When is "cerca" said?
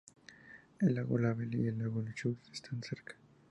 2.81-3.15